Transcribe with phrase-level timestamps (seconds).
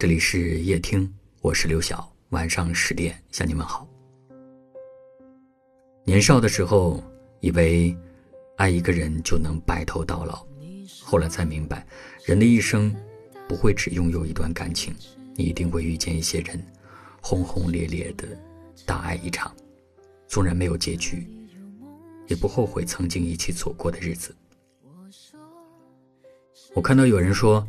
[0.00, 2.08] 这里是夜听，我是刘晓。
[2.28, 3.84] 晚上十点向你们好。
[6.04, 7.02] 年少的时候，
[7.40, 7.96] 以为
[8.58, 10.46] 爱一个人就能白头到老，
[11.02, 11.84] 后来才明白，
[12.24, 12.94] 人的一生
[13.48, 14.94] 不会只拥有一段感情，
[15.34, 16.64] 你一定会遇见一些人，
[17.20, 18.28] 轰轰烈烈的
[18.86, 19.52] 大爱一场，
[20.28, 21.26] 纵然没有结局，
[22.28, 24.32] 也不后悔曾经一起走过的日子。
[26.72, 27.66] 我看到有人说。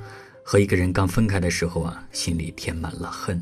[0.51, 3.39] 和一个人刚分开的时候啊，心里填满了恨。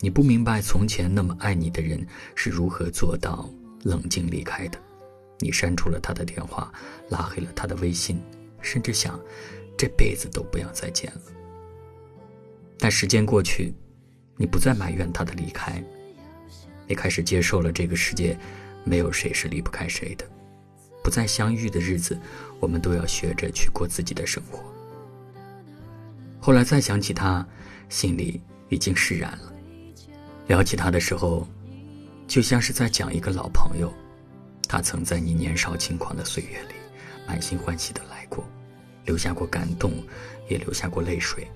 [0.00, 3.48] 你不明白从前那么爱你的人是如何做到
[3.84, 4.78] 冷静离开的。
[5.38, 6.70] 你删除了他的电话，
[7.08, 8.20] 拉黑了他的微信，
[8.60, 9.18] 甚至想
[9.78, 11.22] 这辈子都不要再见了。
[12.78, 13.72] 但时间过去，
[14.36, 15.82] 你不再埋怨他的离开，
[16.86, 18.38] 你开始接受了这个世界
[18.84, 20.26] 没有谁是离不开谁的。
[21.02, 22.20] 不再相遇的日子，
[22.58, 24.62] 我们都要学着去过自己的生活。
[26.40, 27.46] 后来再想起他，
[27.90, 28.40] 心里
[28.70, 29.52] 已经释然了。
[30.46, 31.46] 聊起他的时候，
[32.26, 33.92] 就像是在讲一个老朋友。
[34.66, 36.74] 他曾在你年少轻狂的岁月里，
[37.26, 38.44] 满心欢喜的来过，
[39.04, 39.92] 留下过感动，
[40.48, 41.46] 也留下过泪水。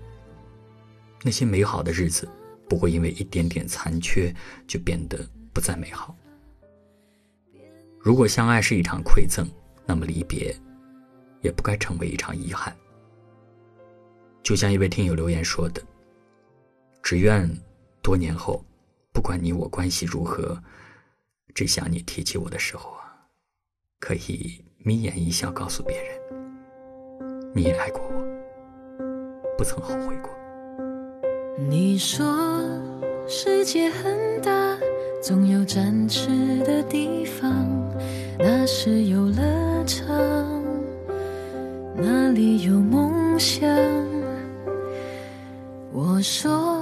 [1.22, 2.28] 那些美好的日子，
[2.68, 4.34] 不会因为一点点残缺
[4.66, 5.18] 就变得
[5.52, 6.14] 不再美好。
[8.00, 9.48] 如果相爱是一场馈赠，
[9.86, 10.54] 那么离别，
[11.40, 12.76] 也不该成为一场遗憾。
[14.44, 15.82] 就像一位听友留言说的
[17.02, 17.50] ：“只愿
[18.02, 18.62] 多年后，
[19.10, 20.62] 不管你我关系如何，
[21.54, 23.16] 只想你提起我的时候啊，
[23.98, 26.20] 可以眯眼一笑，告诉别人，
[27.54, 28.22] 你也爱过我，
[29.56, 30.30] 不曾后悔过。”
[31.66, 32.60] 你说
[33.26, 34.78] 世界很大，
[35.22, 36.28] 总有展翅
[36.64, 37.50] 的地方，
[38.38, 40.06] 那是游乐场，
[41.96, 43.66] 那里有梦想。
[45.96, 46.76] 我说，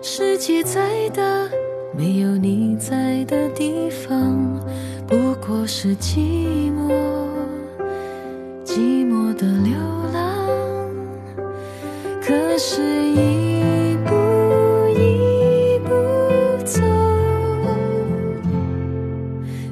[0.00, 0.80] 世界再
[1.10, 1.22] 大，
[1.94, 4.58] 没有你在的地方，
[5.06, 6.90] 不过是寂寞，
[8.64, 9.74] 寂寞的流
[10.14, 10.48] 浪。
[12.22, 14.14] 可是，一步
[14.96, 16.80] 一步走，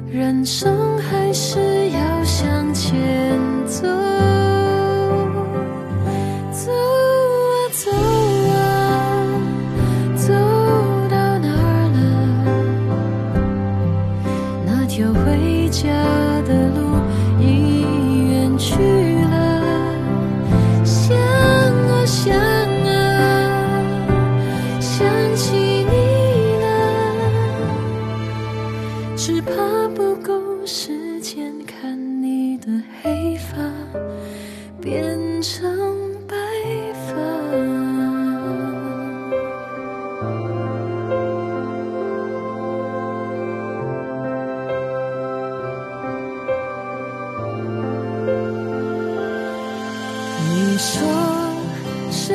[0.07, 3.87] 人生还是要向前走。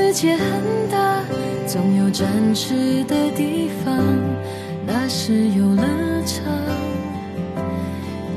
[0.06, 0.48] 世界很
[0.88, 1.20] 大，
[1.66, 3.92] 总有展翅的地方，
[4.86, 5.82] 那是游乐
[6.24, 6.44] 场，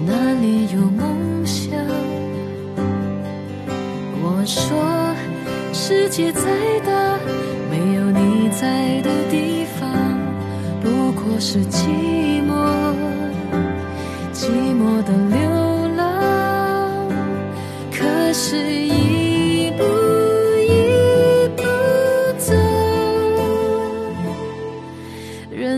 [0.03, 1.71] 那里有梦想。
[4.19, 5.13] 我说
[5.71, 6.41] 世界再
[6.83, 7.19] 大，
[7.69, 9.87] 没有你在的地方，
[10.81, 12.48] 不过是寂寞，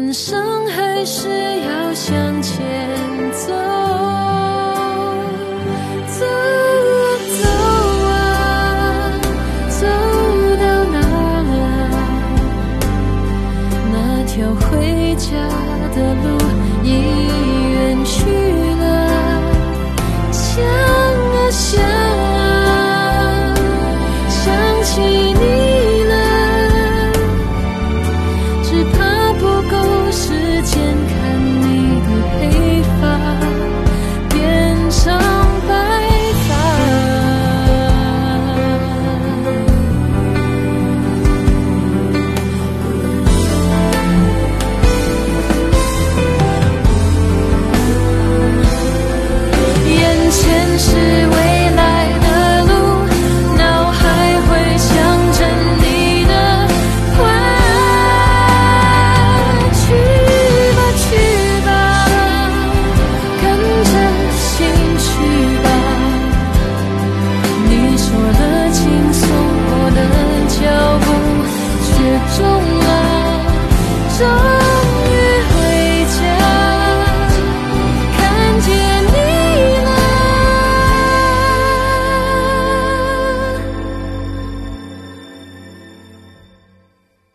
[0.02, 2.60] 人生还是要向前
[3.32, 4.11] 走。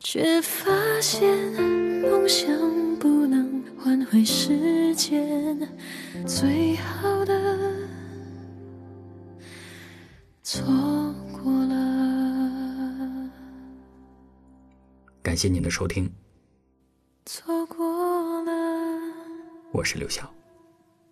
[0.08, 0.70] 却发
[1.00, 1.37] 现
[2.00, 2.49] 梦想
[2.97, 5.58] 不能换回时间，
[6.25, 7.75] 最好的
[10.44, 10.64] 错
[11.32, 13.31] 过了，
[15.25, 16.08] 感谢您的收听，
[17.25, 17.85] 错过
[18.44, 18.53] 了，
[19.73, 20.32] 我是刘晓。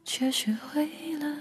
[0.05, 0.87] 却学会
[1.19, 1.33] 了。